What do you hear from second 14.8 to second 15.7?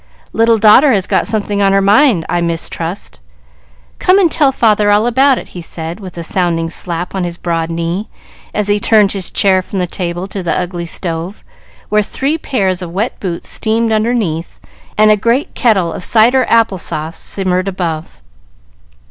and a great